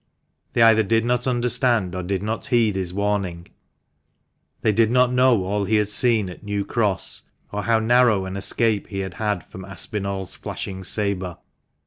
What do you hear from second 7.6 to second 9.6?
how narrow an escape he had had